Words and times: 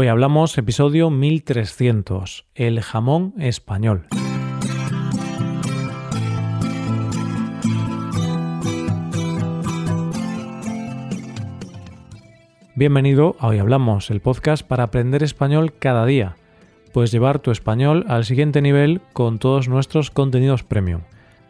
Hoy 0.00 0.06
hablamos 0.06 0.56
episodio 0.58 1.10
1300, 1.10 2.46
el 2.54 2.80
jamón 2.82 3.34
español. 3.36 4.06
Bienvenido 12.76 13.34
a 13.40 13.48
Hoy 13.48 13.58
Hablamos, 13.58 14.12
el 14.12 14.20
podcast 14.20 14.64
para 14.64 14.84
aprender 14.84 15.24
español 15.24 15.74
cada 15.76 16.06
día. 16.06 16.36
Puedes 16.92 17.10
llevar 17.10 17.40
tu 17.40 17.50
español 17.50 18.04
al 18.06 18.24
siguiente 18.24 18.62
nivel 18.62 19.00
con 19.12 19.40
todos 19.40 19.68
nuestros 19.68 20.12
contenidos 20.12 20.62
premium. 20.62 21.00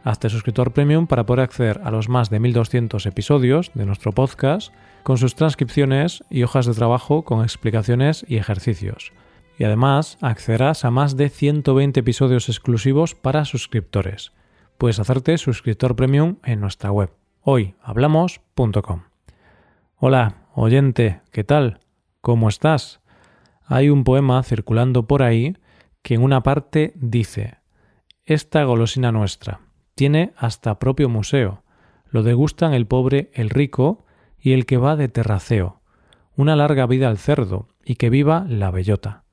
Hazte 0.08 0.30
suscriptor 0.30 0.72
premium 0.72 1.06
para 1.06 1.26
poder 1.26 1.44
acceder 1.44 1.82
a 1.84 1.90
los 1.90 2.08
más 2.08 2.30
de 2.30 2.40
1200 2.40 3.04
episodios 3.04 3.70
de 3.74 3.84
nuestro 3.84 4.12
podcast 4.12 4.72
con 5.02 5.18
sus 5.18 5.34
transcripciones 5.34 6.24
y 6.30 6.44
hojas 6.44 6.64
de 6.64 6.72
trabajo 6.72 7.26
con 7.26 7.42
explicaciones 7.42 8.24
y 8.26 8.38
ejercicios. 8.38 9.12
Y 9.58 9.64
además 9.64 10.16
accederás 10.22 10.86
a 10.86 10.90
más 10.90 11.18
de 11.18 11.28
120 11.28 12.00
episodios 12.00 12.48
exclusivos 12.48 13.14
para 13.14 13.44
suscriptores. 13.44 14.32
Puedes 14.78 14.98
hacerte 14.98 15.36
suscriptor 15.36 15.94
premium 15.94 16.36
en 16.42 16.60
nuestra 16.60 16.90
web 16.90 17.10
hoyhablamos.com. 17.42 19.02
Hola, 19.96 20.36
oyente, 20.54 21.20
¿qué 21.32 21.44
tal? 21.44 21.80
¿Cómo 22.22 22.48
estás? 22.48 23.02
Hay 23.66 23.90
un 23.90 24.04
poema 24.04 24.42
circulando 24.42 25.06
por 25.06 25.22
ahí 25.22 25.58
que 26.00 26.14
en 26.14 26.22
una 26.22 26.42
parte 26.42 26.94
dice 26.96 27.58
Esta 28.24 28.64
golosina 28.64 29.12
nuestra 29.12 29.67
tiene 29.98 30.32
hasta 30.36 30.78
propio 30.78 31.08
museo. 31.08 31.64
Lo 32.08 32.22
degustan 32.22 32.72
el 32.72 32.86
pobre, 32.86 33.32
el 33.34 33.50
rico 33.50 34.06
y 34.40 34.52
el 34.52 34.64
que 34.64 34.76
va 34.76 34.94
de 34.94 35.08
terraceo. 35.08 35.80
Una 36.36 36.54
larga 36.54 36.86
vida 36.86 37.08
al 37.08 37.18
cerdo 37.18 37.66
y 37.84 37.96
que 37.96 38.08
viva 38.08 38.46
la 38.48 38.70
bellota. 38.70 39.24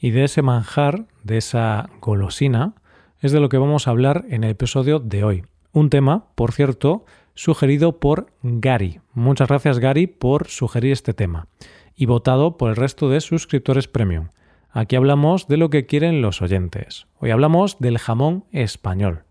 Y 0.00 0.10
de 0.10 0.24
ese 0.24 0.42
manjar, 0.42 1.06
de 1.22 1.36
esa 1.36 1.88
golosina, 2.00 2.74
es 3.20 3.30
de 3.30 3.38
lo 3.38 3.48
que 3.48 3.58
vamos 3.58 3.86
a 3.86 3.92
hablar 3.92 4.24
en 4.28 4.42
el 4.42 4.50
episodio 4.50 4.98
de 4.98 5.22
hoy. 5.22 5.44
Un 5.70 5.88
tema, 5.88 6.26
por 6.34 6.50
cierto, 6.50 7.04
sugerido 7.36 8.00
por 8.00 8.32
Gary. 8.42 8.98
Muchas 9.14 9.46
gracias 9.46 9.78
Gary 9.78 10.08
por 10.08 10.48
sugerir 10.48 10.90
este 10.90 11.14
tema 11.14 11.46
y 11.94 12.06
votado 12.06 12.56
por 12.56 12.70
el 12.70 12.76
resto 12.76 13.08
de 13.08 13.20
suscriptores 13.20 13.86
premium. 13.86 14.30
Aquí 14.70 14.96
hablamos 14.96 15.46
de 15.46 15.58
lo 15.58 15.70
que 15.70 15.86
quieren 15.86 16.22
los 16.22 16.42
oyentes. 16.42 17.06
Hoy 17.20 17.30
hablamos 17.30 17.78
del 17.78 17.98
jamón 17.98 18.46
español. 18.50 19.27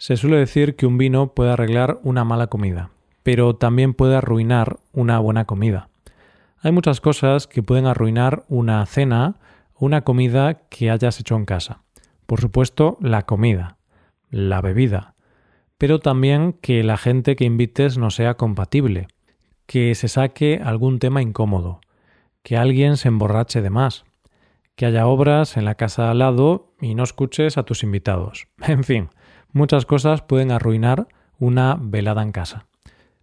Se 0.00 0.16
suele 0.16 0.36
decir 0.36 0.76
que 0.76 0.86
un 0.86 0.96
vino 0.96 1.34
puede 1.34 1.50
arreglar 1.50 1.98
una 2.04 2.22
mala 2.22 2.46
comida, 2.46 2.90
pero 3.24 3.56
también 3.56 3.94
puede 3.94 4.14
arruinar 4.14 4.78
una 4.92 5.18
buena 5.18 5.44
comida. 5.44 5.88
Hay 6.60 6.70
muchas 6.70 7.00
cosas 7.00 7.48
que 7.48 7.64
pueden 7.64 7.86
arruinar 7.86 8.44
una 8.48 8.86
cena 8.86 9.40
o 9.74 9.86
una 9.86 10.02
comida 10.02 10.68
que 10.68 10.92
hayas 10.92 11.18
hecho 11.18 11.34
en 11.34 11.44
casa. 11.44 11.82
Por 12.26 12.40
supuesto, 12.40 12.96
la 13.00 13.26
comida, 13.26 13.76
la 14.30 14.60
bebida, 14.60 15.16
pero 15.78 15.98
también 15.98 16.52
que 16.52 16.84
la 16.84 16.96
gente 16.96 17.34
que 17.34 17.44
invites 17.44 17.98
no 17.98 18.10
sea 18.10 18.34
compatible, 18.34 19.08
que 19.66 19.96
se 19.96 20.06
saque 20.06 20.60
algún 20.64 21.00
tema 21.00 21.22
incómodo, 21.22 21.80
que 22.44 22.56
alguien 22.56 22.98
se 22.98 23.08
emborrache 23.08 23.62
de 23.62 23.70
más, 23.70 24.04
que 24.76 24.86
haya 24.86 25.08
obras 25.08 25.56
en 25.56 25.64
la 25.64 25.74
casa 25.74 26.08
al 26.08 26.20
lado 26.20 26.72
y 26.80 26.94
no 26.94 27.02
escuches 27.02 27.58
a 27.58 27.64
tus 27.64 27.82
invitados. 27.82 28.46
En 28.62 28.84
fin, 28.84 29.08
muchas 29.58 29.84
cosas 29.84 30.22
pueden 30.22 30.52
arruinar 30.52 31.08
una 31.38 31.76
velada 31.78 32.22
en 32.22 32.32
casa. 32.32 32.66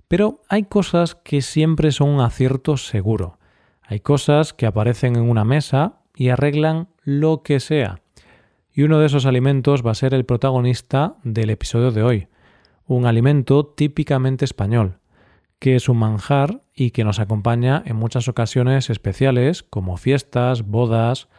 Pero 0.07 0.41
hay 0.49 0.63
cosas 0.63 1.15
que 1.15 1.41
siempre 1.41 1.91
son 1.91 2.09
un 2.09 2.21
acierto 2.21 2.77
seguro. 2.77 3.39
Hay 3.81 4.01
cosas 4.01 4.53
que 4.53 4.65
aparecen 4.65 5.15
en 5.15 5.29
una 5.29 5.45
mesa 5.45 6.01
y 6.15 6.29
arreglan 6.29 6.89
lo 7.03 7.41
que 7.41 7.59
sea. 7.59 8.01
Y 8.71 8.83
uno 8.83 8.99
de 8.99 9.07
esos 9.07 9.25
alimentos 9.25 9.85
va 9.85 9.91
a 9.91 9.95
ser 9.95 10.13
el 10.13 10.25
protagonista 10.25 11.15
del 11.23 11.49
episodio 11.49 11.91
de 11.91 12.03
hoy. 12.03 12.27
Un 12.85 13.05
alimento 13.05 13.65
típicamente 13.65 14.45
español, 14.45 14.99
que 15.59 15.75
es 15.75 15.89
un 15.89 15.97
manjar 15.97 16.61
y 16.75 16.91
que 16.91 17.03
nos 17.03 17.19
acompaña 17.19 17.81
en 17.85 17.95
muchas 17.95 18.27
ocasiones 18.27 18.89
especiales 18.89 19.63
como 19.63 19.97
fiestas, 19.97 20.63
bodas, 20.63 21.29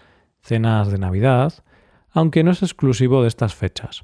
cenas 0.40 0.90
de 0.90 0.98
Navidad, 0.98 1.62
aunque 2.10 2.42
no 2.42 2.50
es 2.50 2.62
exclusivo 2.62 3.22
de 3.22 3.28
estas 3.28 3.54
fechas. 3.54 4.02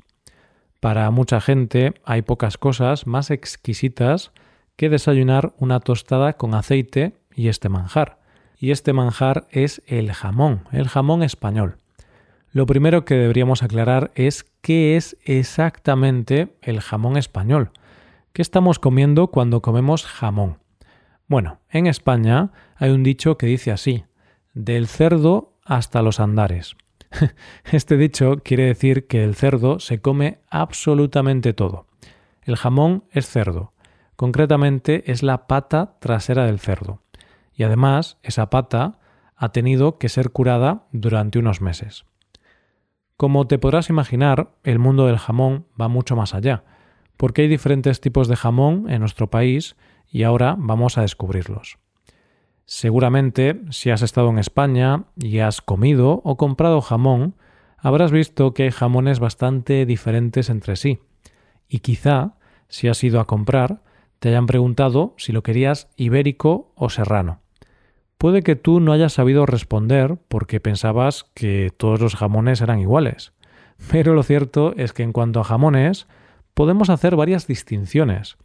Para 0.83 1.09
mucha 1.13 1.41
gente 1.41 1.95
hay 2.05 2.23
pocas 2.23 2.59
cosas 2.59 3.07
más 3.07 3.31
exquisitas 3.31 4.33
que 4.75 4.89
desayunar 4.89 5.55
una 5.59 5.79
tostada 5.79 6.33
con 6.33 6.55
aceite 6.55 7.13
y 7.37 7.47
este 7.47 7.69
manjar. 7.69 8.19
Y 8.59 8.73
este 8.73 8.93
manjar 8.93 9.47
es 9.53 9.81
el 9.87 10.13
jamón, 10.13 10.65
el 10.73 10.89
jamón 10.89 11.23
español. 11.23 11.77
Lo 12.51 12.67
primero 12.67 13.05
que 13.05 13.15
deberíamos 13.15 13.63
aclarar 13.63 14.11
es 14.17 14.45
qué 14.61 14.97
es 14.97 15.17
exactamente 15.25 16.57
el 16.63 16.81
jamón 16.81 17.17
español. 17.17 17.71
¿Qué 18.33 18.43
estamos 18.43 18.81
comiendo 18.81 19.29
cuando 19.29 19.63
comemos 19.63 20.05
jamón? 20.05 20.59
Bueno, 21.29 21.61
en 21.71 21.87
España 21.87 22.51
hay 22.75 22.91
un 22.91 23.05
dicho 23.05 23.39
que 23.39 23.47
dice 23.47 23.71
así, 23.71 24.03
del 24.53 24.89
cerdo 24.89 25.53
hasta 25.65 26.03
los 26.03 26.19
andares. 26.19 26.75
Este 27.73 27.97
dicho 27.97 28.39
quiere 28.45 28.65
decir 28.65 29.07
que 29.07 29.25
el 29.25 29.35
cerdo 29.35 29.79
se 29.81 30.01
come 30.01 30.41
absolutamente 30.51 31.53
todo. 31.53 31.87
El 32.43 32.57
jamón 32.57 33.05
es 33.11 33.29
cerdo, 33.29 33.73
concretamente 34.17 35.11
es 35.11 35.23
la 35.23 35.47
pata 35.47 35.97
trasera 36.01 36.47
del 36.47 36.59
cerdo, 36.59 37.03
y 37.55 37.63
además 37.63 38.19
esa 38.23 38.51
pata 38.51 38.99
ha 39.37 39.51
tenido 39.51 39.99
que 39.99 40.09
ser 40.09 40.31
curada 40.31 40.87
durante 40.93 41.39
unos 41.39 41.61
meses. 41.61 42.05
Como 43.17 43.47
te 43.47 43.59
podrás 43.59 43.89
imaginar, 43.89 44.51
el 44.65 44.79
mundo 44.79 45.07
del 45.07 45.19
jamón 45.19 45.67
va 45.81 45.89
mucho 45.89 46.17
más 46.17 46.35
allá, 46.35 46.65
porque 47.17 47.43
hay 47.43 47.49
diferentes 47.49 48.01
tipos 48.01 48.27
de 48.27 48.37
jamón 48.37 48.91
en 48.91 49.01
nuestro 49.01 49.31
país 49.31 49.77
y 50.09 50.25
ahora 50.25 50.57
vamos 50.59 50.99
a 50.99 51.03
descubrirlos. 51.03 51.79
Seguramente, 52.65 53.61
si 53.71 53.91
has 53.91 54.03
estado 54.03 54.31
en 54.31 54.39
España 54.39 55.05
y 55.17 55.41
has 55.41 55.61
comido 55.61 56.21
o 56.25 56.37
comprado 56.37 56.81
jamón, 56.81 57.35
habrás 57.79 58.13
visto 58.13 58.55
que 58.55 58.65
hay 58.65 58.71
jamones 58.71 59.19
bastante 59.19 59.85
diferentes 59.85 60.49
entre 60.49 60.77
sí. 60.77 61.01
Y 61.69 61.81
quizá, 61.81 62.35
si 62.69 62.89
has 62.89 63.03
ido 63.03 63.21
a 63.21 63.27
comprar, 63.27 63.83
te 64.21 64.29
hayan 64.29 64.47
preguntado 64.47 65.15
si 65.17 65.33
lo 65.33 65.43
querías 65.43 65.89
ibérico 65.97 66.73
o 66.77 66.89
serrano. 66.91 67.41
Puede 68.19 68.43
que 68.43 68.55
tú 68.55 68.79
no 68.79 68.93
hayas 68.93 69.15
sabido 69.15 69.47
responder 69.47 70.17
porque 70.29 70.61
pensabas 70.61 71.25
que 71.35 71.73
todos 71.77 72.01
los 72.01 72.15
jamones 72.15 72.61
eran 72.61 72.79
iguales. 72.79 73.33
Pero 73.91 74.15
lo 74.15 74.23
cierto 74.23 74.75
es 74.77 74.93
que 74.93 75.03
en 75.03 75.13
cuanto 75.13 75.41
a 75.41 75.45
jamones, 75.45 76.07
podemos 76.55 76.89
hacer 76.89 77.17
varias 77.17 77.49
distinciones 77.49 78.37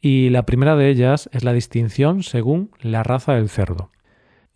y 0.00 0.30
la 0.30 0.46
primera 0.46 0.76
de 0.76 0.88
ellas 0.88 1.28
es 1.32 1.44
la 1.44 1.52
distinción 1.52 2.22
según 2.22 2.70
la 2.80 3.02
raza 3.02 3.34
del 3.34 3.48
cerdo. 3.48 3.90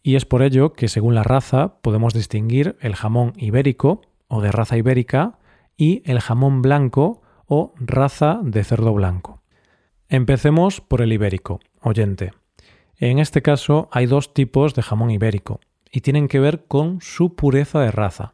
Y 0.03 0.17
es 0.17 0.25
por 0.25 0.43
ello 0.43 0.73
que 0.73 0.89
según 0.89 1.15
la 1.15 1.23
raza 1.23 1.81
podemos 1.81 2.15
distinguir 2.15 2.77
el 2.81 2.95
jamón 2.95 3.33
ibérico 3.37 4.03
o 4.29 4.41
de 4.41 4.53
raza 4.53 4.77
ibérica 4.77 5.39
y 5.77 6.03
el 6.05 6.21
jamón 6.21 6.63
blanco 6.63 7.23
o 7.47 7.75
raza 7.79 8.41
de 8.43 8.65
cerdo 8.65 8.93
blanco. 8.93 9.43
Empecemos 10.09 10.81
por 10.81 11.03
el 11.03 11.13
ibérico, 11.13 11.61
oyente. 11.81 12.33
En 12.99 13.19
este 13.19 13.43
caso 13.43 13.89
hay 13.93 14.07
dos 14.07 14.33
tipos 14.35 14.75
de 14.75 14.83
jamón 14.83 15.11
ibérico 15.11 15.61
y 15.91 16.01
tienen 16.01 16.29
que 16.29 16.41
ver 16.41 16.65
con 16.67 17.01
su 17.01 17.35
pureza 17.35 17.81
de 17.81 17.91
raza. 17.91 18.33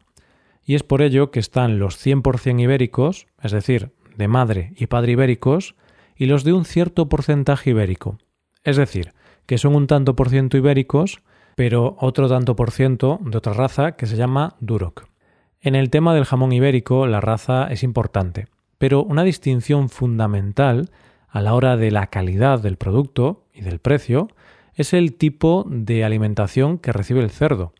Y 0.63 0.75
es 0.75 0.83
por 0.83 1.01
ello 1.01 1.31
que 1.31 1.39
están 1.39 1.79
los 1.79 2.05
100% 2.05 2.61
ibéricos, 2.61 3.27
es 3.41 3.51
decir, 3.51 3.91
de 4.15 4.27
madre 4.27 4.73
y 4.75 4.87
padre 4.87 5.13
ibéricos, 5.13 5.75
y 6.21 6.27
los 6.27 6.43
de 6.43 6.53
un 6.53 6.65
cierto 6.65 7.09
porcentaje 7.09 7.71
ibérico. 7.71 8.19
Es 8.63 8.77
decir, 8.77 9.11
que 9.47 9.57
son 9.57 9.73
un 9.73 9.87
tanto 9.87 10.15
por 10.15 10.29
ciento 10.29 10.55
ibéricos, 10.55 11.23
pero 11.55 11.95
otro 11.99 12.29
tanto 12.29 12.55
por 12.55 12.69
ciento 12.69 13.19
de 13.23 13.39
otra 13.39 13.53
raza 13.53 13.93
que 13.93 14.05
se 14.05 14.17
llama 14.17 14.55
Duroc. 14.59 15.07
En 15.61 15.73
el 15.73 15.89
tema 15.89 16.13
del 16.13 16.25
jamón 16.25 16.51
ibérico, 16.51 17.07
la 17.07 17.21
raza 17.21 17.69
es 17.71 17.81
importante, 17.81 18.45
pero 18.77 19.03
una 19.03 19.23
distinción 19.23 19.89
fundamental 19.89 20.91
a 21.27 21.41
la 21.41 21.55
hora 21.55 21.75
de 21.75 21.89
la 21.89 22.05
calidad 22.05 22.59
del 22.59 22.77
producto 22.77 23.47
y 23.51 23.61
del 23.61 23.79
precio 23.79 24.27
es 24.75 24.93
el 24.93 25.15
tipo 25.15 25.65
de 25.67 26.03
alimentación 26.03 26.77
que 26.77 26.93
recibe 26.93 27.21
el 27.21 27.31
cerdo. 27.31 27.73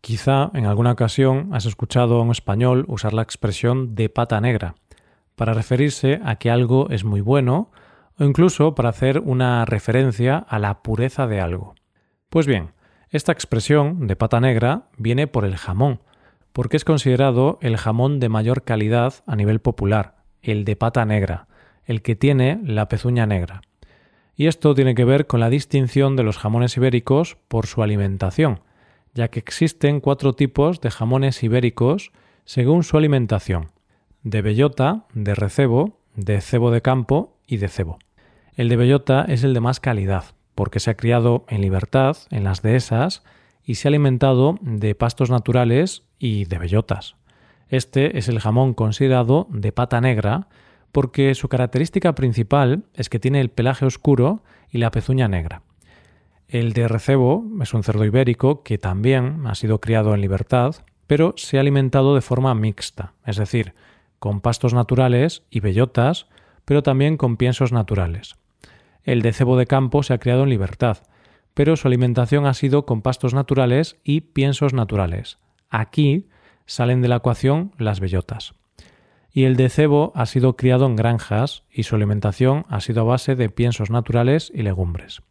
Quizá 0.00 0.50
en 0.54 0.66
alguna 0.66 0.90
ocasión 0.90 1.50
has 1.52 1.64
escuchado 1.64 2.16
a 2.16 2.22
un 2.22 2.32
español 2.32 2.86
usar 2.88 3.12
la 3.12 3.22
expresión 3.22 3.94
de 3.94 4.08
pata 4.08 4.40
negra, 4.40 4.74
para 5.36 5.54
referirse 5.54 6.20
a 6.24 6.36
que 6.36 6.50
algo 6.50 6.88
es 6.90 7.04
muy 7.04 7.20
bueno 7.20 7.70
o 8.18 8.24
incluso 8.24 8.74
para 8.74 8.90
hacer 8.90 9.20
una 9.20 9.64
referencia 9.64 10.38
a 10.38 10.58
la 10.58 10.82
pureza 10.82 11.26
de 11.26 11.40
algo. 11.40 11.74
Pues 12.28 12.46
bien, 12.46 12.70
esta 13.10 13.32
expresión 13.32 14.06
de 14.06 14.16
pata 14.16 14.40
negra 14.40 14.88
viene 14.96 15.26
por 15.26 15.44
el 15.44 15.56
jamón, 15.56 16.00
porque 16.52 16.76
es 16.76 16.84
considerado 16.84 17.58
el 17.60 17.76
jamón 17.76 18.20
de 18.20 18.28
mayor 18.28 18.62
calidad 18.62 19.14
a 19.26 19.36
nivel 19.36 19.60
popular, 19.60 20.16
el 20.42 20.64
de 20.64 20.76
pata 20.76 21.04
negra, 21.04 21.48
el 21.84 22.02
que 22.02 22.16
tiene 22.16 22.60
la 22.64 22.88
pezuña 22.88 23.26
negra. 23.26 23.62
Y 24.36 24.46
esto 24.46 24.74
tiene 24.74 24.94
que 24.94 25.04
ver 25.04 25.26
con 25.26 25.40
la 25.40 25.50
distinción 25.50 26.16
de 26.16 26.24
los 26.24 26.38
jamones 26.38 26.76
ibéricos 26.76 27.36
por 27.48 27.66
su 27.66 27.82
alimentación, 27.82 28.60
ya 29.14 29.28
que 29.28 29.38
existen 29.38 30.00
cuatro 30.00 30.32
tipos 30.32 30.80
de 30.80 30.90
jamones 30.90 31.42
ibéricos 31.42 32.12
según 32.44 32.82
su 32.82 32.96
alimentación, 32.96 33.70
de 34.22 34.42
bellota, 34.42 35.06
de 35.14 35.34
recebo, 35.34 36.00
de 36.16 36.40
cebo 36.40 36.70
de 36.70 36.82
campo 36.82 37.38
y 37.46 37.58
de 37.58 37.68
cebo. 37.68 37.98
El 38.56 38.68
de 38.68 38.76
bellota 38.76 39.24
es 39.28 39.42
el 39.42 39.52
de 39.52 39.60
más 39.60 39.80
calidad, 39.80 40.26
porque 40.54 40.78
se 40.78 40.90
ha 40.90 40.96
criado 40.96 41.44
en 41.48 41.60
libertad, 41.60 42.16
en 42.30 42.44
las 42.44 42.62
dehesas, 42.62 43.24
y 43.64 43.74
se 43.74 43.88
ha 43.88 43.90
alimentado 43.90 44.58
de 44.60 44.94
pastos 44.94 45.28
naturales 45.28 46.04
y 46.20 46.44
de 46.44 46.58
bellotas. 46.58 47.16
Este 47.68 48.16
es 48.16 48.28
el 48.28 48.38
jamón 48.38 48.72
considerado 48.74 49.48
de 49.50 49.72
pata 49.72 50.00
negra, 50.00 50.46
porque 50.92 51.34
su 51.34 51.48
característica 51.48 52.14
principal 52.14 52.84
es 52.94 53.08
que 53.08 53.18
tiene 53.18 53.40
el 53.40 53.50
pelaje 53.50 53.86
oscuro 53.86 54.44
y 54.70 54.78
la 54.78 54.92
pezuña 54.92 55.26
negra. 55.26 55.62
El 56.46 56.74
de 56.74 56.86
recebo 56.86 57.44
es 57.60 57.74
un 57.74 57.82
cerdo 57.82 58.04
ibérico 58.04 58.62
que 58.62 58.78
también 58.78 59.44
ha 59.46 59.56
sido 59.56 59.80
criado 59.80 60.14
en 60.14 60.20
libertad, 60.20 60.76
pero 61.08 61.34
se 61.36 61.56
ha 61.56 61.60
alimentado 61.60 62.14
de 62.14 62.20
forma 62.20 62.54
mixta, 62.54 63.14
es 63.26 63.36
decir, 63.36 63.74
con 64.20 64.40
pastos 64.40 64.74
naturales 64.74 65.42
y 65.50 65.58
bellotas, 65.58 66.28
pero 66.64 66.84
también 66.84 67.16
con 67.16 67.36
piensos 67.36 67.72
naturales. 67.72 68.36
El 69.04 69.22
de 69.22 69.32
cebo 69.32 69.56
de 69.56 69.66
campo 69.66 70.02
se 70.02 70.14
ha 70.14 70.18
criado 70.18 70.42
en 70.42 70.50
libertad, 70.50 70.98
pero 71.52 71.76
su 71.76 71.86
alimentación 71.86 72.46
ha 72.46 72.54
sido 72.54 72.84
con 72.84 73.02
pastos 73.02 73.34
naturales 73.34 73.96
y 74.02 74.22
piensos 74.22 74.74
naturales. 74.74 75.38
Aquí 75.70 76.26
salen 76.66 77.02
de 77.02 77.08
la 77.08 77.16
ecuación 77.16 77.72
las 77.78 78.00
bellotas. 78.00 78.54
Y 79.30 79.44
el 79.44 79.56
de 79.56 79.68
cebo 79.68 80.12
ha 80.14 80.26
sido 80.26 80.56
criado 80.56 80.86
en 80.86 80.96
granjas 80.96 81.64
y 81.70 81.82
su 81.82 81.96
alimentación 81.96 82.66
ha 82.68 82.80
sido 82.80 83.02
a 83.02 83.04
base 83.04 83.34
de 83.34 83.48
piensos 83.50 83.90
naturales 83.90 84.50
y 84.54 84.62
legumbres. 84.62 85.22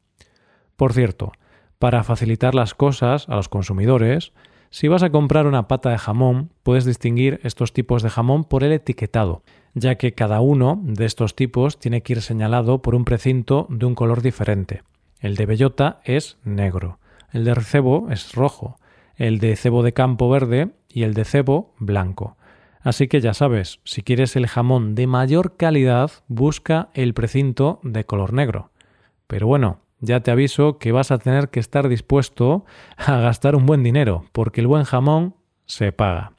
Por 0.76 0.94
cierto, 0.94 1.32
para 1.80 2.04
facilitar 2.04 2.54
las 2.56 2.74
cosas 2.74 3.28
a 3.30 3.36
los 3.36 3.50
consumidores, 3.50 4.34
si 4.74 4.88
vas 4.88 5.04
a 5.04 5.12
comprar 5.12 5.46
una 5.46 5.68
pata 5.68 5.92
de 5.92 6.00
jamón, 6.00 6.50
puedes 6.64 6.84
distinguir 6.84 7.40
estos 7.44 7.74
tipos 7.74 8.02
de 8.02 8.10
jamón 8.10 8.44
por 8.44 8.64
el 8.64 8.72
etiquetado, 8.72 9.44
ya 9.76 10.00
que 10.00 10.14
cada 10.14 10.42
uno 10.42 10.82
de 10.82 11.06
estos 11.06 11.36
tipos 11.36 11.78
tiene 11.78 12.02
que 12.02 12.14
ir 12.14 12.24
señalado 12.24 12.82
por 12.82 12.96
un 12.96 13.06
precinto 13.06 13.68
de 13.70 13.86
un 13.86 13.94
color 13.94 14.24
diferente. 14.24 14.82
El 15.20 15.36
de 15.36 15.46
bellota 15.46 16.02
es 16.06 16.38
negro, 16.44 16.98
el 17.32 17.44
de 17.44 17.54
cebo 17.62 18.08
es 18.10 18.34
rojo, 18.34 18.80
el 19.16 19.38
de 19.38 19.56
cebo 19.58 19.84
de 19.84 19.94
campo 19.94 20.28
verde 20.28 20.72
y 20.90 21.04
el 21.04 21.14
de 21.14 21.26
cebo 21.26 21.76
blanco. 21.78 22.36
Así 22.82 23.08
que 23.08 23.22
ya 23.22 23.36
sabes, 23.36 23.80
si 23.84 24.02
quieres 24.02 24.36
el 24.36 24.48
jamón 24.48 24.96
de 24.96 25.06
mayor 25.06 25.56
calidad, 25.56 26.10
busca 26.28 26.90
el 26.96 27.14
precinto 27.14 27.80
de 27.84 28.06
color 28.06 28.34
negro. 28.34 28.72
Pero 29.28 29.46
bueno, 29.46 29.83
ya 30.04 30.20
te 30.20 30.32
aviso 30.32 30.80
que 30.80 30.92
vas 30.92 31.12
a 31.12 31.18
tener 31.18 31.50
que 31.50 31.62
estar 31.62 31.88
dispuesto 31.88 32.66
a 32.98 33.20
gastar 33.20 33.56
un 33.56 33.66
buen 33.66 33.84
dinero, 33.84 34.26
porque 34.34 34.60
el 34.60 34.68
buen 34.68 34.84
jamón 34.84 35.36
se 35.66 35.94
paga. 35.94 36.34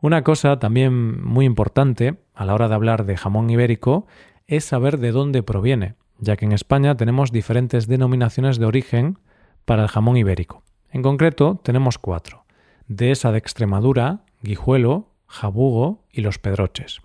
Una 0.00 0.22
cosa 0.22 0.58
también 0.58 1.22
muy 1.22 1.46
importante 1.46 2.18
a 2.34 2.44
la 2.44 2.54
hora 2.54 2.68
de 2.68 2.74
hablar 2.74 3.06
de 3.06 3.16
jamón 3.16 3.48
ibérico 3.50 4.08
es 4.48 4.64
saber 4.64 4.98
de 4.98 5.12
dónde 5.12 5.44
proviene, 5.44 5.94
ya 6.18 6.36
que 6.36 6.44
en 6.44 6.52
España 6.52 6.96
tenemos 6.96 7.30
diferentes 7.30 7.86
denominaciones 7.86 8.58
de 8.58 8.66
origen 8.66 9.18
para 9.64 9.84
el 9.84 9.88
jamón 9.88 10.16
ibérico. 10.16 10.64
En 10.90 11.02
concreto, 11.02 11.60
tenemos 11.62 11.98
cuatro. 11.98 12.46
Dehesa 12.88 13.30
de 13.30 13.38
Extremadura, 13.38 14.24
Guijuelo, 14.42 15.12
Jabugo 15.26 16.04
y 16.10 16.20
Los 16.20 16.38
Pedroches. 16.40 17.00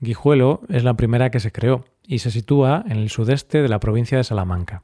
Guijuelo 0.00 0.60
es 0.68 0.84
la 0.84 0.94
primera 0.94 1.30
que 1.30 1.40
se 1.40 1.52
creó 1.52 1.84
y 2.06 2.18
se 2.18 2.30
sitúa 2.30 2.84
en 2.86 2.98
el 2.98 3.10
sudeste 3.10 3.62
de 3.62 3.68
la 3.68 3.80
provincia 3.80 4.18
de 4.18 4.24
Salamanca. 4.24 4.82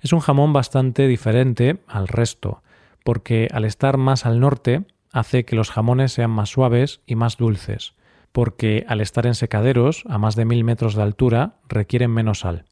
Es 0.00 0.12
un 0.12 0.20
jamón 0.20 0.52
bastante 0.52 1.06
diferente 1.06 1.80
al 1.86 2.08
resto, 2.08 2.62
porque 3.04 3.48
al 3.52 3.64
estar 3.64 3.96
más 3.96 4.26
al 4.26 4.40
norte 4.40 4.84
hace 5.12 5.44
que 5.44 5.56
los 5.56 5.70
jamones 5.70 6.12
sean 6.12 6.30
más 6.30 6.50
suaves 6.50 7.00
y 7.06 7.16
más 7.16 7.36
dulces, 7.36 7.94
porque 8.32 8.84
al 8.88 9.00
estar 9.00 9.26
en 9.26 9.34
secaderos 9.34 10.04
a 10.08 10.18
más 10.18 10.36
de 10.36 10.44
mil 10.44 10.64
metros 10.64 10.94
de 10.94 11.02
altura 11.02 11.56
requieren 11.68 12.10
menos 12.10 12.40
sal. 12.40 12.64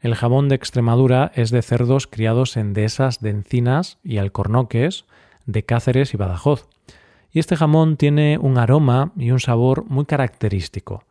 El 0.00 0.14
jamón 0.14 0.48
de 0.48 0.56
Extremadura 0.56 1.30
es 1.34 1.50
de 1.50 1.62
cerdos 1.62 2.06
criados 2.06 2.56
en 2.56 2.72
dehesas 2.72 3.20
de 3.20 3.30
encinas 3.30 3.98
y 4.02 4.18
alcornoques 4.18 5.04
de 5.46 5.64
Cáceres 5.64 6.12
y 6.14 6.16
Badajoz. 6.16 6.68
Y 7.32 7.38
este 7.38 7.56
jamón 7.56 7.96
tiene 7.96 8.38
un 8.38 8.58
aroma 8.58 9.12
y 9.16 9.30
un 9.30 9.40
sabor 9.40 9.84
muy 9.88 10.04
característico. 10.04 11.04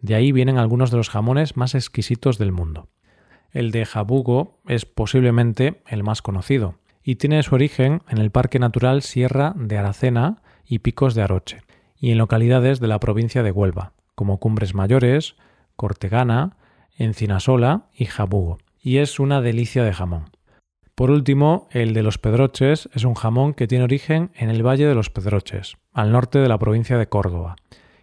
De 0.00 0.14
ahí 0.14 0.32
vienen 0.32 0.58
algunos 0.58 0.90
de 0.90 0.98
los 0.98 1.08
jamones 1.08 1.56
más 1.56 1.74
exquisitos 1.74 2.38
del 2.38 2.52
mundo. 2.52 2.88
El 3.52 3.70
de 3.70 3.84
Jabugo 3.84 4.60
es 4.66 4.84
posiblemente 4.84 5.82
el 5.86 6.02
más 6.02 6.22
conocido 6.22 6.76
y 7.02 7.16
tiene 7.16 7.42
su 7.42 7.54
origen 7.54 8.02
en 8.08 8.18
el 8.18 8.30
Parque 8.30 8.58
Natural 8.58 9.02
Sierra 9.02 9.54
de 9.56 9.78
Aracena 9.78 10.42
y 10.64 10.80
Picos 10.80 11.14
de 11.14 11.22
Aroche, 11.22 11.62
y 11.96 12.12
en 12.12 12.18
localidades 12.18 12.80
de 12.80 12.88
la 12.88 13.00
provincia 13.00 13.42
de 13.42 13.50
Huelva, 13.50 13.92
como 14.14 14.38
Cumbres 14.38 14.74
Mayores, 14.74 15.36
Cortegana, 15.76 16.56
Encinasola 16.96 17.86
y 17.94 18.06
Jabugo, 18.06 18.58
y 18.80 18.98
es 18.98 19.18
una 19.18 19.40
delicia 19.40 19.84
de 19.84 19.92
jamón. 19.92 20.30
Por 20.94 21.10
último, 21.10 21.68
el 21.70 21.94
de 21.94 22.02
los 22.02 22.18
Pedroches 22.18 22.90
es 22.92 23.04
un 23.04 23.14
jamón 23.14 23.54
que 23.54 23.66
tiene 23.66 23.84
origen 23.84 24.30
en 24.34 24.50
el 24.50 24.64
Valle 24.64 24.86
de 24.86 24.94
los 24.94 25.08
Pedroches, 25.08 25.78
al 25.94 26.12
norte 26.12 26.38
de 26.38 26.48
la 26.48 26.58
provincia 26.58 26.98
de 26.98 27.08
Córdoba, 27.08 27.56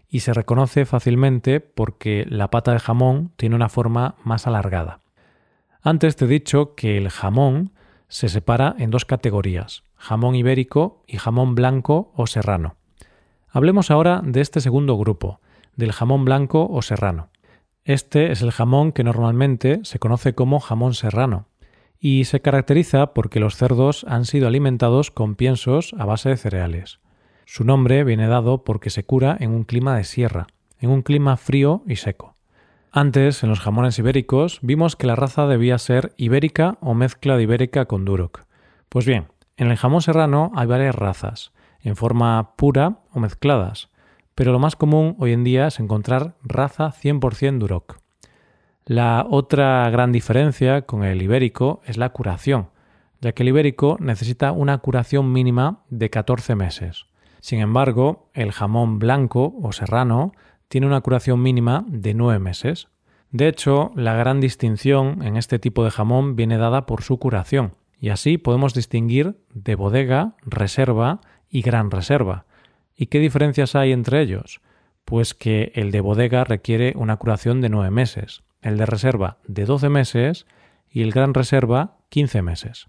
y 0.09 0.21
se 0.21 0.33
reconoce 0.33 0.88
fácilmente 0.88 1.59
porque 1.59 2.25
la 2.27 2.50
pata 2.50 2.74
de 2.74 2.80
jamón 2.80 3.31
tiene 3.36 3.56
una 3.56 3.69
forma 3.69 4.15
más 4.24 4.47
alargada. 4.47 5.01
Antes 5.83 6.15
te 6.15 6.25
he 6.25 6.27
dicho 6.27 6.74
que 6.74 6.97
el 6.97 7.09
jamón 7.09 7.74
se 8.07 8.27
separa 8.27 8.75
en 8.80 8.89
dos 8.89 9.06
categorías, 9.06 9.83
jamón 9.95 10.33
ibérico 10.33 11.03
y 11.06 11.18
jamón 11.18 11.53
blanco 11.53 12.12
o 12.15 12.25
serrano. 12.25 12.75
Hablemos 13.50 13.92
ahora 13.92 14.21
de 14.25 14.42
este 14.42 14.62
segundo 14.62 14.97
grupo, 14.97 15.42
del 15.75 15.92
jamón 15.92 16.25
blanco 16.25 16.68
o 16.68 16.81
serrano. 16.81 17.30
Este 17.83 18.31
es 18.31 18.42
el 18.42 18.51
jamón 18.51 18.94
que 18.94 19.03
normalmente 19.03 19.80
se 19.83 20.00
conoce 20.00 20.33
como 20.33 20.59
jamón 20.59 20.95
serrano 20.95 21.45
y 22.00 22.25
se 22.25 22.42
caracteriza 22.42 23.13
porque 23.13 23.40
los 23.40 23.56
cerdos 23.56 24.06
han 24.07 24.25
sido 24.25 24.48
alimentados 24.48 25.12
con 25.12 25.36
piensos 25.36 25.94
a 25.98 26.06
base 26.06 26.30
de 26.30 26.38
cereales. 26.38 27.00
Su 27.46 27.63
nombre 27.63 28.04
viene 28.04 28.28
dado 28.28 28.63
porque 28.63 28.90
se 28.90 29.04
cura 29.04 29.36
en 29.40 29.51
un 29.51 29.63
clima 29.63 29.98
de 29.98 30.04
sierra, 30.04 30.48
en 30.80 30.90
un 30.90 31.01
clima 31.01 31.36
frío 31.36 31.84
y 31.88 31.98
seco. 31.98 32.36
Antes, 32.92 33.44
en 33.44 33.50
los 33.50 33.60
jamones 33.60 34.00
ibéricos, 34.00 34.60
vimos 34.62 34.96
que 34.96 35.07
la 35.07 35.16
raza 35.16 35.46
debía 35.46 35.78
ser 35.78 36.13
ibérica 36.18 36.78
o 36.81 36.94
mezcla 36.94 37.38
de 37.38 37.44
ibérica 37.44 37.86
con 37.86 38.06
duroc. 38.06 38.45
Pues 38.88 39.06
bien, 39.06 39.28
en 39.57 39.69
el 39.69 39.78
jamón 39.78 40.02
serrano 40.02 40.52
hay 40.56 40.66
varias 40.68 40.95
razas, 40.95 41.52
en 41.81 41.95
forma 41.95 42.56
pura 42.56 43.00
o 43.14 43.19
mezcladas, 43.19 43.90
pero 44.33 44.52
lo 44.52 44.59
más 44.59 44.76
común 44.76 45.16
hoy 45.19 45.33
en 45.33 45.44
día 45.44 45.68
es 45.68 45.80
encontrar 45.80 46.35
raza 46.44 46.92
100% 46.92 47.59
duroc. 47.59 47.98
La 48.86 49.26
otra 49.30 49.90
gran 49.90 50.12
diferencia 50.12 50.83
con 50.83 51.04
el 51.04 51.21
ibérico 51.21 51.81
es 51.86 51.98
la 51.98 52.09
curación, 52.09 52.69
ya 53.21 53.33
que 53.33 53.44
el 53.44 53.50
ibérico 53.50 53.98
necesita 54.00 54.52
una 54.52 54.78
curación 54.80 55.31
mínima 55.31 55.83
de 55.90 56.09
14 56.09 56.56
meses. 56.56 57.06
Sin 57.42 57.59
embargo, 57.59 58.30
el 58.33 58.52
jamón 58.52 59.00
blanco 59.00 59.56
o 59.62 59.71
serrano 59.71 60.33
tiene 60.68 60.88
una 60.88 61.02
curación 61.02 61.42
mínima 61.42 61.86
de 61.88 62.14
nueve 62.14 62.40
meses. 62.40 62.88
De 63.31 63.48
hecho, 63.48 63.92
la 63.95 64.16
gran 64.16 64.40
distinción 64.40 65.21
en 65.24 65.38
este 65.38 65.59
tipo 65.59 65.83
de 65.83 65.92
jamón 65.92 66.36
viene 66.36 66.57
dada 66.57 66.86
por 66.86 67.04
su 67.04 67.19
curación, 67.19 67.76
y 68.00 68.09
así 68.09 68.38
podemos 68.38 68.74
distinguir 68.74 69.38
de 69.54 69.76
bodega, 69.76 70.36
reserva 70.42 71.21
y 71.50 71.62
gran 71.62 71.92
reserva. 71.92 72.45
¿Y 72.95 73.07
qué 73.07 73.19
diferencias 73.19 73.76
hay 73.76 73.92
entre 73.92 74.21
ellos? 74.21 74.62
Pues 75.06 75.33
que 75.33 75.71
el 75.76 75.92
de 75.92 76.02
bodega 76.02 76.44
requiere 76.44 76.94
una 76.95 77.18
curación 77.18 77.62
de 77.62 77.69
nueve 77.69 77.92
meses, 77.92 78.44
el 78.61 78.78
de 78.78 78.85
reserva 78.85 79.37
de 79.47 79.66
12 79.66 79.89
meses 79.89 80.45
y 80.89 81.01
el 81.01 81.11
gran 81.11 81.33
reserva 81.33 81.97
15 82.09 82.42
meses. 82.42 82.87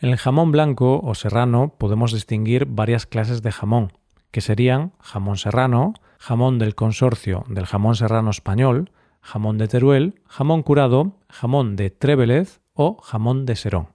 En 0.00 0.10
el 0.10 0.16
jamón 0.16 0.52
blanco 0.52 1.00
o 1.02 1.14
serrano 1.14 1.74
podemos 1.78 2.12
distinguir 2.12 2.66
varias 2.66 3.06
clases 3.06 3.42
de 3.42 3.52
jamón, 3.52 3.92
que 4.30 4.40
serían 4.40 4.92
jamón 5.00 5.36
serrano, 5.36 5.94
jamón 6.18 6.58
del 6.58 6.74
consorcio 6.74 7.44
del 7.48 7.66
jamón 7.66 7.96
serrano 7.96 8.30
español, 8.30 8.90
jamón 9.20 9.58
de 9.58 9.68
Teruel, 9.68 10.20
jamón 10.26 10.62
curado, 10.62 11.16
jamón 11.28 11.76
de 11.76 11.90
Trévelez 11.90 12.60
o 12.74 12.98
jamón 13.02 13.46
de 13.46 13.56
Serón. 13.56 13.88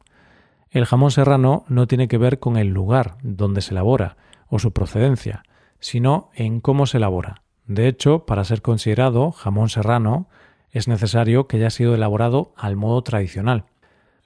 El 0.69 0.85
jamón 0.85 1.11
serrano 1.11 1.65
no 1.67 1.87
tiene 1.87 2.07
que 2.07 2.17
ver 2.17 2.39
con 2.39 2.57
el 2.57 2.69
lugar 2.69 3.17
donde 3.21 3.61
se 3.61 3.71
elabora 3.71 4.17
o 4.47 4.59
su 4.59 4.73
procedencia, 4.73 5.43
sino 5.79 6.31
en 6.33 6.59
cómo 6.59 6.85
se 6.85 6.97
elabora. 6.97 7.43
De 7.65 7.87
hecho, 7.87 8.25
para 8.25 8.43
ser 8.43 8.61
considerado 8.61 9.31
jamón 9.31 9.69
serrano, 9.69 10.27
es 10.73 10.89
necesario 10.89 11.47
que 11.47 11.55
haya 11.55 11.69
sido 11.69 11.95
elaborado 11.95 12.53
al 12.57 12.75
modo 12.75 13.01
tradicional, 13.03 13.65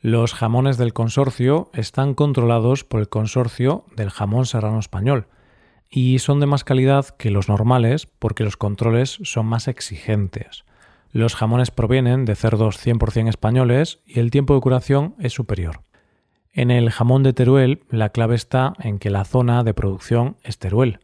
los 0.01 0.35
jamones 0.35 0.77
del 0.77 0.93
consorcio 0.93 1.71
están 1.73 2.13
controlados 2.13 2.83
por 2.83 2.99
el 2.99 3.09
consorcio 3.09 3.83
del 3.95 4.11
jamón 4.11 4.45
serrano 4.45 4.77
español 4.79 5.25
y 5.89 6.19
son 6.19 6.39
de 6.39 6.45
más 6.45 6.63
calidad 6.63 7.07
que 7.17 7.31
los 7.31 7.49
normales 7.49 8.05
porque 8.05 8.43
los 8.43 8.57
controles 8.57 9.17
son 9.23 9.47
más 9.47 9.67
exigentes. 9.67 10.65
Los 11.11 11.35
jamones 11.35 11.71
provienen 11.71 12.25
de 12.25 12.35
cerdos 12.35 12.77
100% 12.85 13.27
españoles 13.27 13.99
y 14.05 14.19
el 14.19 14.29
tiempo 14.29 14.53
de 14.53 14.61
curación 14.61 15.15
es 15.17 15.33
superior. 15.33 15.81
En 16.53 16.69
el 16.69 16.91
jamón 16.91 17.23
de 17.23 17.33
Teruel 17.33 17.81
la 17.89 18.09
clave 18.09 18.35
está 18.35 18.73
en 18.79 18.99
que 18.99 19.09
la 19.09 19.25
zona 19.25 19.63
de 19.63 19.73
producción 19.73 20.37
es 20.43 20.59
Teruel. 20.59 20.99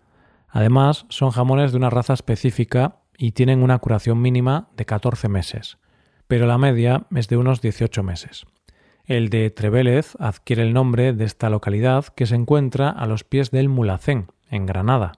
Además, 0.50 1.08
son 1.10 1.32
jamones 1.32 1.72
de 1.72 1.78
una 1.78 1.90
raza 1.90 2.14
específica 2.14 2.98
y 3.24 3.32
tienen 3.32 3.64
una 3.64 3.80
curación 3.80 4.22
mínima 4.22 4.68
de 4.76 4.84
14 4.84 5.30
meses, 5.30 5.78
pero 6.28 6.46
la 6.46 6.58
media 6.58 7.08
es 7.16 7.30
de 7.30 7.38
unos 7.38 7.62
18 7.62 8.04
meses. 8.04 8.46
El 9.06 9.30
de 9.30 9.50
Trevélez 9.50 10.18
adquiere 10.20 10.64
el 10.64 10.74
nombre 10.74 11.14
de 11.14 11.24
esta 11.24 11.50
localidad 11.50 12.08
que 12.08 12.26
se 12.26 12.36
encuentra 12.36 12.90
a 12.90 13.08
los 13.08 13.24
pies 13.24 13.50
del 13.50 13.70
Mulacén, 13.70 14.28
en 14.50 14.66
Granada. 14.66 15.14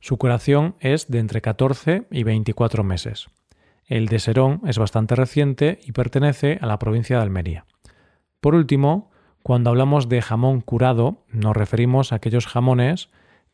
Su 0.00 0.18
curación 0.18 0.74
es 0.80 1.08
de 1.08 1.18
entre 1.18 1.40
14 1.40 2.06
y 2.10 2.24
24 2.24 2.84
meses. 2.84 3.28
El 3.86 4.08
de 4.08 4.18
Serón 4.18 4.60
es 4.66 4.76
bastante 4.76 5.14
reciente 5.14 5.78
y 5.82 5.92
pertenece 5.92 6.58
a 6.60 6.66
la 6.66 6.78
provincia 6.78 7.16
de 7.16 7.22
Almería. 7.22 7.64
Por 8.42 8.54
último, 8.54 9.10
cuando 9.42 9.70
hablamos 9.70 10.10
de 10.10 10.20
jamón 10.20 10.60
curado, 10.60 11.24
nos 11.30 11.56
referimos 11.56 12.12
a 12.12 12.16
aquellos 12.16 12.46
jamones 12.46 13.08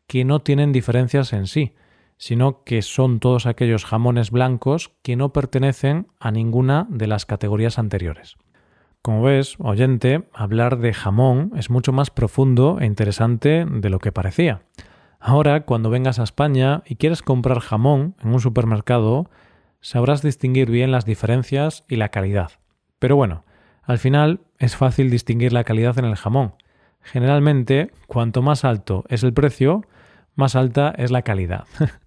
que 0.07 0.25
no 0.25 0.41
tienen 0.41 0.73
diferencias 0.73 1.31
en 1.31 1.47
sí, 1.47 1.73
sino 2.17 2.63
que 2.63 2.81
son 2.81 3.19
todos 3.19 3.45
aquellos 3.45 3.85
jamones 3.85 4.31
blancos 4.31 4.91
que 5.01 5.15
no 5.15 5.33
pertenecen 5.33 6.07
a 6.19 6.31
ninguna 6.31 6.87
de 6.89 7.07
las 7.07 7.25
categorías 7.25 7.79
anteriores. 7.79 8.37
Como 9.01 9.21
ves, 9.21 9.55
oyente, 9.59 10.29
hablar 10.33 10.77
de 10.77 10.93
jamón 10.93 11.51
es 11.57 11.69
mucho 11.69 11.91
más 11.91 12.09
profundo 12.09 12.77
e 12.79 12.85
interesante 12.85 13.65
de 13.65 13.89
lo 13.89 13.99
que 13.99 14.13
parecía. 14.13 14.61
Ahora, 15.19 15.65
cuando 15.65 15.89
vengas 15.89 16.19
a 16.19 16.23
España 16.23 16.83
y 16.85 16.95
quieres 16.95 17.21
comprar 17.21 17.59
jamón 17.59 18.15
en 18.21 18.33
un 18.33 18.39
supermercado, 18.39 19.29
sabrás 19.81 20.21
distinguir 20.21 20.71
bien 20.71 20.91
las 20.91 21.05
diferencias 21.05 21.83
y 21.89 21.97
la 21.97 22.09
calidad. 22.09 22.51
Pero 22.99 23.17
bueno, 23.17 23.43
al 23.83 23.97
final 23.97 24.39
es 24.59 24.77
fácil 24.77 25.09
distinguir 25.09 25.51
la 25.51 25.65
calidad 25.65 25.99
en 25.99 26.05
el 26.05 26.15
jamón. 26.15 26.55
Generalmente, 27.01 27.91
cuanto 28.07 28.41
más 28.41 28.63
alto 28.63 29.03
es 29.09 29.23
el 29.23 29.33
precio, 29.33 29.81
más 30.35 30.55
alta 30.55 30.93
es 30.97 31.11
la 31.11 31.21
calidad. 31.23 31.65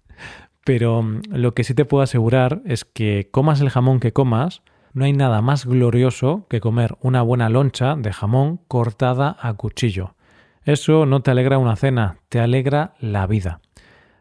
Pero 0.63 1.01
mm, 1.01 1.21
lo 1.31 1.53
que 1.53 1.63
sí 1.63 1.73
te 1.73 1.85
puedo 1.85 2.03
asegurar 2.03 2.61
es 2.65 2.85
que 2.85 3.29
comas 3.31 3.61
el 3.61 3.69
jamón 3.69 3.99
que 3.99 4.13
comas, 4.13 4.61
no 4.93 5.05
hay 5.05 5.13
nada 5.13 5.41
más 5.41 5.65
glorioso 5.65 6.47
que 6.49 6.59
comer 6.59 6.97
una 7.01 7.21
buena 7.21 7.49
loncha 7.49 7.95
de 7.95 8.11
jamón 8.11 8.59
cortada 8.67 9.37
a 9.39 9.53
cuchillo. 9.53 10.15
Eso 10.63 11.05
no 11.05 11.21
te 11.21 11.31
alegra 11.31 11.57
una 11.57 11.75
cena, 11.75 12.17
te 12.29 12.39
alegra 12.39 12.95
la 12.99 13.27
vida. 13.27 13.61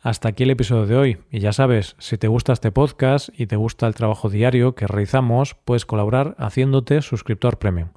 Hasta 0.03 0.29
aquí 0.29 0.45
el 0.45 0.51
episodio 0.51 0.87
de 0.87 0.97
hoy. 0.97 1.19
Y 1.33 1.41
ya 1.41 1.53
sabes, 1.53 1.97
si 1.99 2.17
te 2.19 2.29
gusta 2.29 2.53
este 2.53 2.71
podcast 2.71 3.29
y 3.37 3.47
te 3.47 3.57
gusta 3.57 3.89
el 3.89 3.97
trabajo 3.97 4.31
diario 4.31 4.77
que 4.77 4.87
realizamos, 4.87 5.57
puedes 5.65 5.85
colaborar 5.85 6.37
haciéndote 6.39 7.03
suscriptor 7.03 7.59
premium. 7.59 7.89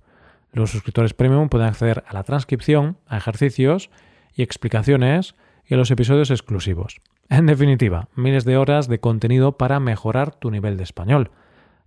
Los 0.51 0.71
suscriptores 0.71 1.13
premium 1.13 1.49
pueden 1.49 1.67
acceder 1.67 2.03
a 2.07 2.13
la 2.13 2.23
transcripción, 2.23 2.97
a 3.05 3.17
ejercicios 3.17 3.91
y 4.33 4.41
explicaciones 4.41 5.35
y 5.67 5.75
a 5.75 5.77
los 5.77 5.91
episodios 5.91 6.31
exclusivos. 6.31 6.99
En 7.29 7.45
definitiva, 7.45 8.09
miles 8.15 8.43
de 8.43 8.57
horas 8.57 8.87
de 8.87 8.99
contenido 8.99 9.57
para 9.57 9.79
mejorar 9.79 10.33
tu 10.33 10.49
nivel 10.49 10.77
de 10.77 10.83
español. 10.83 11.31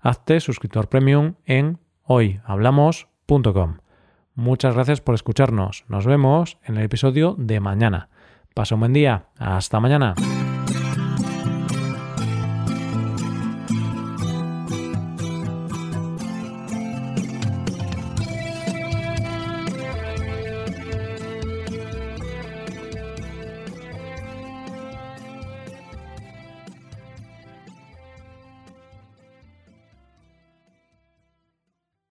Hazte 0.01 0.41
suscriptor 0.41 0.89
premium 0.89 1.35
en 1.45 1.79
hoyhablamos.com. 2.05 3.79
Muchas 4.35 4.75
gracias 4.75 5.01
por 5.01 5.15
escucharnos. 5.15 5.85
Nos 5.89 6.07
vemos 6.07 6.59
en 6.65 6.77
el 6.77 6.85
episodio 6.85 7.35
de 7.39 7.61
mañana. 7.61 8.09
Pasa 8.55 8.77
un 8.77 8.81
buen 8.81 8.93
día. 8.93 9.27
Hasta 9.39 9.81
mañana. 9.81 10.15